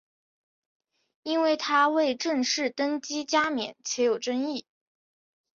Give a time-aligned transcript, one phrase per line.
[1.21, 4.65] 因为他未正式登基加冕且有争议。